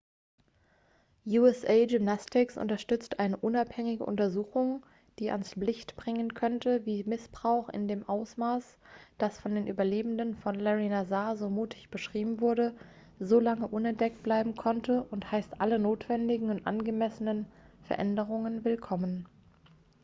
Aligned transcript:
usa 1.27 1.85
gymnastics 1.85 2.57
unterstützt 2.57 3.19
eine 3.19 3.37
unabhängige 3.37 4.03
untersuchung 4.03 4.83
die 5.19 5.29
ans 5.29 5.55
licht 5.55 5.95
bringen 5.95 6.33
könnte 6.33 6.83
wie 6.87 7.03
missbrauch 7.03 7.69
in 7.69 7.87
dem 7.87 8.09
ausmaß 8.09 8.79
das 9.19 9.39
von 9.39 9.53
den 9.53 9.67
überlebenden 9.67 10.35
von 10.37 10.55
lary 10.55 10.89
nassar 10.89 11.37
so 11.37 11.51
mutig 11.51 11.89
beschrieben 11.91 12.41
wurde 12.41 12.73
so 13.19 13.39
lange 13.39 13.67
unentdeckt 13.67 14.23
bleiben 14.23 14.55
konnte 14.55 15.03
und 15.11 15.31
heißt 15.31 15.61
alle 15.61 15.77
notwendigen 15.77 16.49
und 16.49 16.65
angemessenen 16.65 17.45
veränderungen 17.83 18.65
willkommen 18.65 19.27